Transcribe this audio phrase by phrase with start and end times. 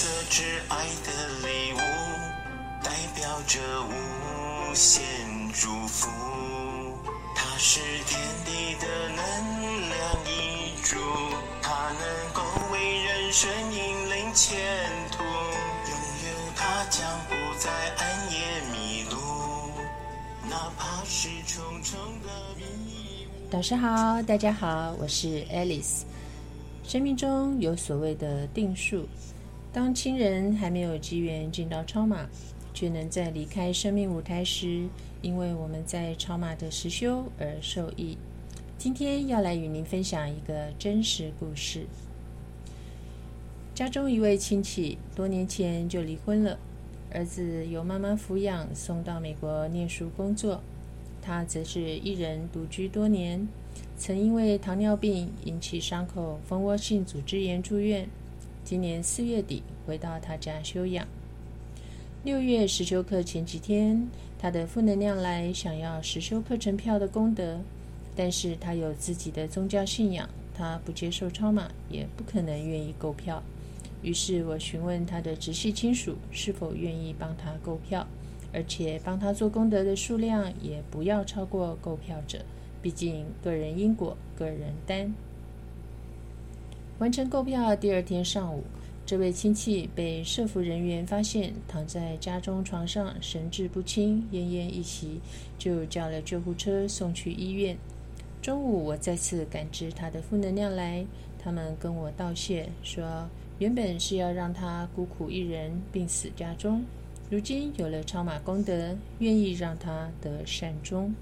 [0.00, 1.12] 色挚爱的
[1.46, 1.76] 礼物，
[2.82, 5.02] 代表着无限
[5.52, 6.08] 祝福。
[7.36, 9.18] 它是天地的能
[9.90, 10.96] 量遗嘱，
[11.60, 12.40] 它能够
[12.72, 14.56] 为人生引领前
[15.12, 15.22] 途。
[15.22, 18.38] 拥有它将不再暗夜
[18.72, 19.18] 迷路，
[20.48, 23.50] 哪怕是重重的迷雾。
[23.50, 26.04] 导师好，大家好，我是 Alice。
[26.88, 29.06] 生命中有所谓的定数，
[29.72, 32.28] 当亲人还没有机缘进到超马，
[32.74, 34.88] 却能在离开生命舞台时，
[35.22, 38.18] 因为我们在超马的实修而受益。
[38.76, 41.86] 今天要来与您分享一个真实故事。
[43.72, 46.58] 家中一位亲戚多年前就离婚了，
[47.12, 50.60] 儿子由妈妈抚养，送到美国念书工作，
[51.22, 53.46] 他则是一人独居多年。
[53.96, 58.08] 曾因为糖尿病引起伤口蜂窝性组织炎住院，
[58.64, 61.06] 今年四月底回到他家休养。
[62.22, 64.06] 六月实修课前几天，
[64.38, 67.60] 他的负能量来想要实修课程票的功德，
[68.14, 73.42] 但是他有自己的宗教信仰，他不接受超码，也不可能愿意购票。
[74.02, 78.06] 于是我询问他的直系亲属是否愿意帮他购票，
[78.52, 82.38] 而且帮他做功德的数量也不要超过购票者。
[82.82, 85.12] 毕竟个人因果，个人担。
[87.00, 88.62] 完成购票第二天上午，
[89.06, 95.18] 这位亲戚被社服人员发现躺在家中床上，神志不清，奄奄一息，
[95.58, 97.74] 就叫了救护车送去医院。
[98.42, 101.02] 中午我再次感知他的负能量来，
[101.42, 103.26] 他们跟我道谢，说
[103.58, 106.84] 原本是要让他孤苦一人，病死家中，
[107.30, 111.14] 如今有了超马功德，愿意让他得善终。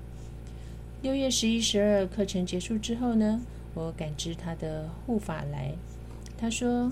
[1.02, 3.40] 六月十一、十二课程结束之后呢，
[3.78, 5.72] 我感知他的护法来。
[6.36, 6.90] 他说：“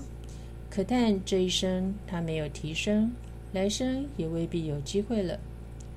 [0.71, 3.11] 可叹这一生他没有提升，
[3.51, 5.37] 来生也未必有机会了。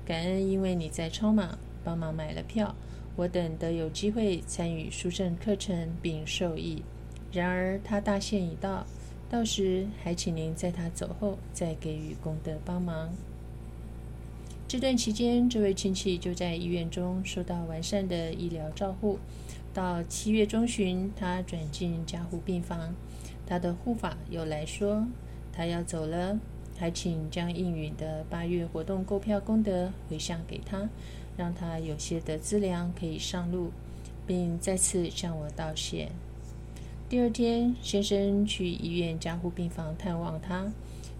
[0.05, 2.75] 感恩因为你在超马帮忙买了票，
[3.15, 6.83] 我等得有机会参与书圣课程并受益。
[7.31, 8.85] 然而他大限已到，
[9.29, 13.09] 到时还请您在他走后再给予功德帮忙。”
[14.67, 19.19] 这段期间，这位亲戚就在医院中受到完善的医疗照护。
[19.73, 22.93] 到七月中旬，他转进加护病房。
[23.45, 25.05] 他的护法又来说，
[25.51, 26.39] 他要走了，
[26.77, 30.89] 还请将应允的八月活动购票功德回向给他，
[31.37, 33.71] 让他有些的资粮可以上路，
[34.25, 36.09] 并再次向我道谢。
[37.09, 40.71] 第二天，先生去医院加护病房探望他。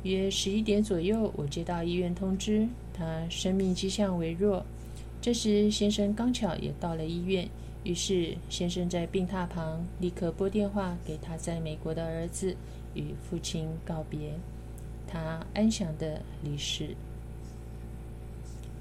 [0.03, 4.65] 约十一点左右，我接到医院通知，他生命迹象微弱。
[5.21, 7.47] 这时，先生刚巧也到了医院，
[7.83, 12.55] 于是先生在病榻旁立刻拨电话给他在美国的儿子，
[12.93, 14.33] 与父亲告别。
[15.07, 16.95] 他安详的离世。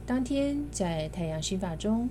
[0.06, 2.08] 当天在太阳心法中，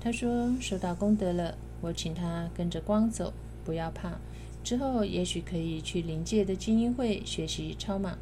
[0.00, 3.32] 他说收到功德了，我请他跟着光走，
[3.64, 4.18] 不要怕。
[4.62, 8.16] 之后也许可以去临界的精英会学习超马。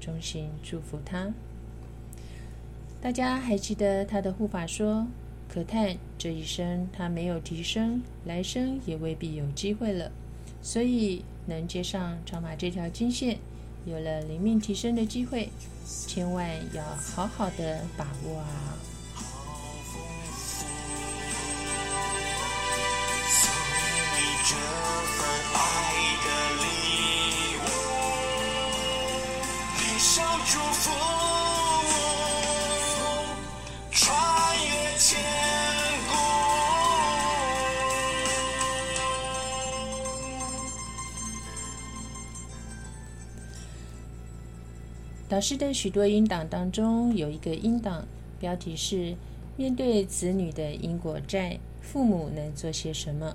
[0.00, 1.32] 衷心祝福他。
[3.00, 5.06] 大家还记得他的护法说
[5.52, 10.10] ：“可叹这一生他没有提升，来生也未必有机会了。
[10.62, 13.38] 所以能接上超马这条金线，
[13.84, 15.50] 有了灵命提升的机会，
[16.06, 18.78] 千万要好好的把握啊！”
[30.44, 31.01] 祝福
[45.32, 48.06] 导师的许多音档当中，有一个音档
[48.38, 49.16] 标题是
[49.56, 53.34] “面对子女的因果债，父母能做些什么”。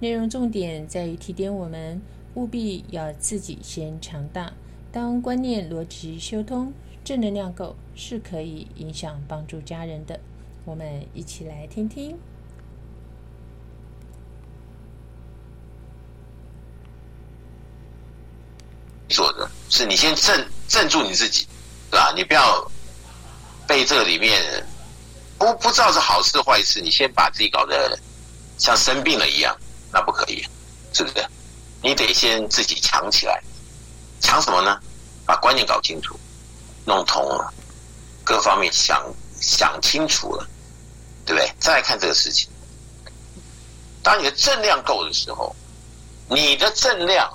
[0.00, 2.00] 内容重点在于提点我们，
[2.36, 4.50] 务必要自己先强大。
[4.90, 6.72] 当观念逻辑修通，
[7.04, 10.18] 正能量够，是可以影响帮助家人的。
[10.64, 12.16] 我们一起来听听。
[19.06, 21.48] 做的是你先正镇住你自己，
[21.90, 22.12] 对吧？
[22.14, 22.64] 你不要
[23.66, 24.40] 被这里面
[25.36, 27.98] 不不知道是好事坏事，你先把自己搞得
[28.56, 29.54] 像生病了一样，
[29.92, 30.46] 那不可以，
[30.92, 31.26] 是不是？
[31.82, 33.42] 你得先自己强起来。
[34.20, 34.78] 强什么呢？
[35.26, 36.16] 把观念搞清楚，
[36.84, 37.52] 弄通了，
[38.22, 39.04] 各方面想
[39.40, 40.46] 想清楚了，
[41.26, 41.52] 对不对？
[41.58, 42.48] 再来看这个事情。
[44.04, 45.54] 当你的正量够的时候，
[46.28, 47.28] 你的正量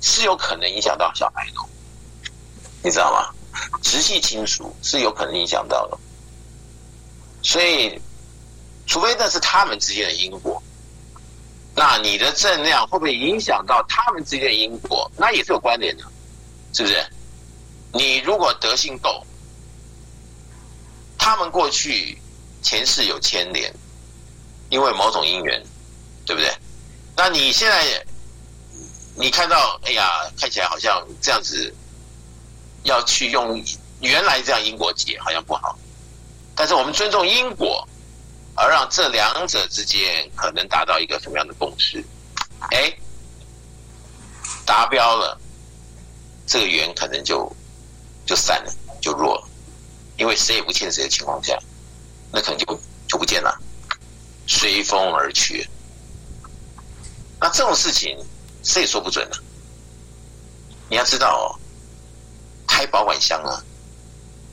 [0.00, 1.60] 是有可能影响到小孩的。
[2.86, 3.34] 你知道吗？
[3.82, 5.98] 直系亲属是有可能影响到的，
[7.42, 8.00] 所以
[8.86, 10.62] 除非那是他们之间的因果，
[11.74, 15.10] 那你的正量会不会影响到他们之间的因果？
[15.16, 16.04] 那也是有关联的，
[16.74, 17.04] 是不是？
[17.92, 19.26] 你如果德性够，
[21.18, 22.16] 他们过去
[22.62, 23.74] 前世有牵连，
[24.70, 25.60] 因为某种因缘，
[26.24, 26.56] 对不对？
[27.16, 28.06] 那你现在
[29.16, 30.08] 你看到，哎呀，
[30.38, 31.74] 看起来好像这样子。
[32.86, 33.62] 要去用
[34.00, 35.78] 原来这样因果解好像不好，
[36.54, 37.86] 但是我们尊重因果，
[38.54, 42.04] 而让这两者之间可能达到一个什么样的共识？
[42.70, 42.92] 哎，
[44.64, 45.38] 达标了，
[46.46, 47.54] 这个缘可能就
[48.24, 49.48] 就散了，就弱了，
[50.16, 51.58] 因为谁也不欠谁的情况下，
[52.32, 53.58] 那可能就就不见了，
[54.46, 55.68] 随风而去。
[57.38, 58.16] 那这种事情
[58.62, 59.36] 谁也说不准的，
[60.88, 61.46] 你要知道哦。
[62.76, 63.64] 开保管箱啊，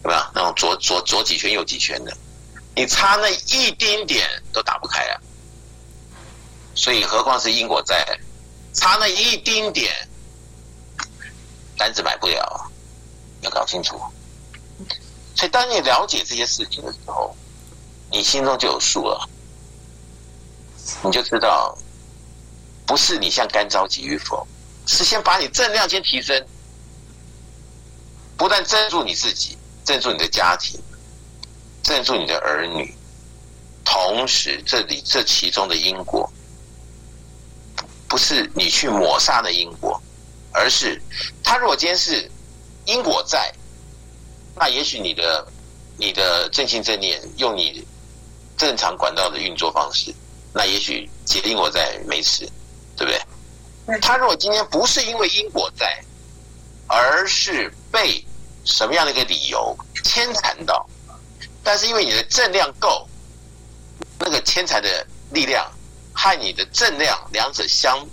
[0.06, 2.18] 有没有那种左左左几圈右几圈的？
[2.74, 5.20] 你差那一丁点都打不开啊！
[6.74, 8.18] 所以何况是因果债，
[8.74, 9.94] 差那一丁点
[11.78, 12.72] 单子买不了，
[13.42, 14.02] 要搞清楚。
[15.36, 17.36] 所以当你了解这些事情的时候，
[18.10, 19.30] 你心中就有数了，
[21.04, 21.78] 你就知道，
[22.88, 24.48] 不是你像干着急与否，
[24.88, 26.42] 是先把你正量先提升。
[28.44, 30.78] 不但镇住你自己，镇住你的家庭，
[31.82, 32.94] 镇住你的儿女，
[33.86, 36.30] 同时这里这其中的因果，
[38.06, 39.98] 不是你去抹杀的因果，
[40.52, 41.02] 而是
[41.42, 42.30] 他如果今天是
[42.84, 43.50] 因果在，
[44.58, 45.48] 那也许你的
[45.98, 47.82] 你的正心正念用你
[48.58, 50.14] 正常管道的运作方式，
[50.54, 52.46] 那也许结因果在没事，
[52.98, 53.14] 对不
[53.88, 54.00] 对？
[54.02, 56.04] 他如果今天不是因为因果在，
[56.88, 58.22] 而是被
[58.66, 60.88] 什么样的一个理由牵缠到？
[61.64, 63.08] 但是因为你的正量够，
[64.20, 65.66] 那个牵缠的力量
[66.14, 68.06] 和你的正量两者相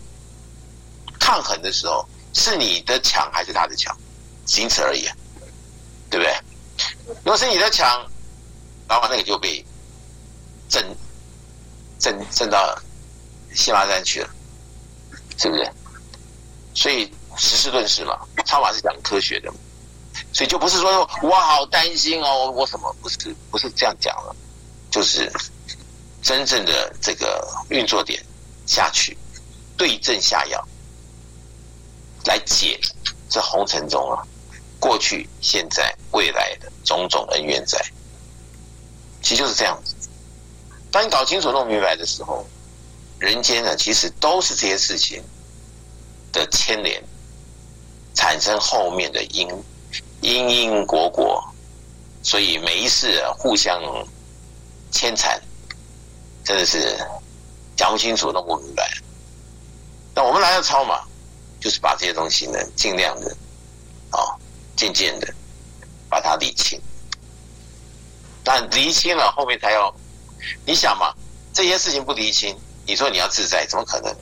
[1.19, 3.97] 抗衡的时候，是你的强还是他的强？
[4.44, 5.08] 仅此而已，
[6.08, 6.35] 对不对？
[7.25, 8.05] 如果是你的强，
[8.88, 9.64] 往往那个就被
[10.69, 10.85] 震
[11.99, 12.76] 震震到
[13.55, 14.31] 西马山去了，
[15.37, 15.73] 是不是？
[16.75, 18.17] 所以实事论事嘛，
[18.47, 19.52] 超马是讲科学的。
[20.32, 24.34] 所以就不是说我好担心哦，我什么不是不是这样讲了，
[24.90, 25.30] 就是
[26.22, 28.24] 真正的这个运作点
[28.64, 29.18] 下去，
[29.76, 30.64] 对症下药，
[32.26, 32.78] 来解
[33.28, 34.22] 这红尘中啊
[34.78, 37.78] 过去、现在、未来的种种恩怨在，
[39.22, 39.94] 其实就是这样子。
[40.92, 42.46] 当你搞清楚、弄明白的时候，
[43.18, 45.22] 人间呢其实都是这些事情
[46.32, 47.02] 的牵连，
[48.14, 49.48] 产生后面的因。
[50.20, 51.43] 因因果果，
[52.22, 53.82] 所以每一世互相
[54.90, 55.40] 牵缠，
[56.44, 56.99] 真的是
[57.76, 58.90] 讲不清楚、弄不明白。
[60.14, 61.00] 那我们来到超马，
[61.61, 63.34] 就是把这些东西呢，尽量的
[64.11, 64.37] 啊，
[64.76, 65.34] 渐渐的
[66.08, 66.78] 把它理清。
[68.44, 69.94] 但理清了，后面才要
[70.66, 71.14] 你想嘛，
[71.55, 72.55] 这些事情不理清，
[72.87, 74.14] 你说你要自在，怎么可能？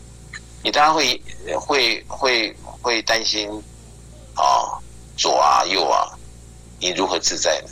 [0.62, 1.20] 你当然会
[1.58, 3.50] 会会会担心
[4.34, 4.77] 啊。
[5.18, 6.16] 左啊右啊，
[6.78, 7.70] 你如何自在呢？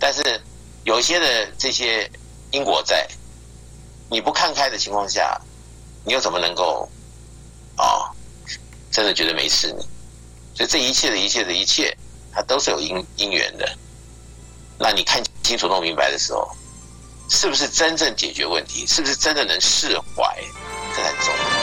[0.00, 0.42] 但是
[0.82, 2.10] 有些的这些
[2.50, 3.06] 因果在，
[4.10, 5.40] 你不看开的情况下，
[6.04, 6.90] 你又怎么能够
[7.76, 8.10] 啊，
[8.90, 9.84] 真的觉得没事呢？
[10.54, 11.96] 所以这一切的一切的一切，
[12.32, 13.78] 它都是有因因缘的。
[14.78, 16.50] 那你看清楚弄明白的时候，
[17.28, 18.86] 是不是真正解决问题？
[18.86, 20.42] 是不是真的能释怀？
[20.96, 21.61] 这很重要。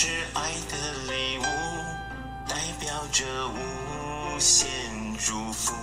[0.00, 1.42] 是爱的礼物，
[2.48, 4.68] 代表着无限
[5.18, 5.74] 祝福。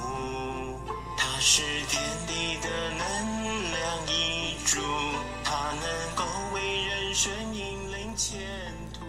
[1.17, 4.79] 它是天地的能量一柱，
[5.43, 8.39] 它能够为人生引领前
[8.93, 9.01] 途。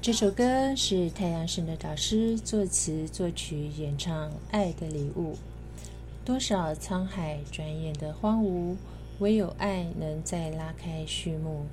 [0.00, 5.34] 这首歌是太阳神的导师作词、作曲、演唱《爱的礼物》。
[6.24, 8.76] 多少沧海转眼的荒芜，
[9.18, 11.66] 唯有爱能再拉开序幕。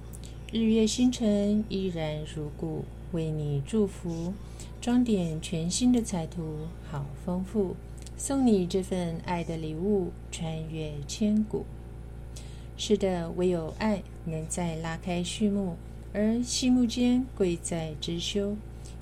[0.51, 4.33] 日月星辰依然如故，为你祝福。
[4.81, 7.75] 装点全新的彩图，好丰富。
[8.17, 11.65] 送你这份爱的礼物，穿越千古。
[12.77, 15.75] 是的，唯有爱能再拉开序幕，
[16.13, 18.55] 而细幕间贵在知修。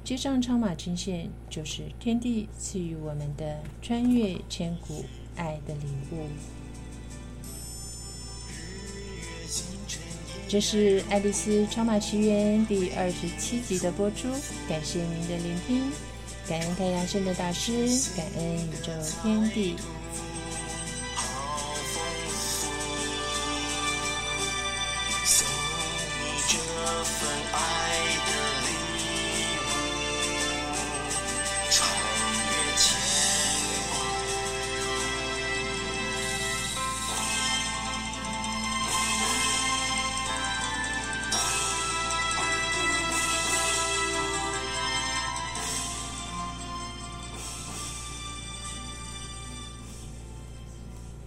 [0.04, 5.06] 接上超马金线，就是天地赐予我们的穿越千古
[5.38, 6.26] 爱的礼物。
[10.50, 14.30] 这是《爱丽丝超马奇缘》第二十七集的播出，
[14.68, 15.92] 感谢您的聆听，
[16.48, 17.72] 感恩太阳神的大师，
[18.16, 19.76] 感恩宇宙天地。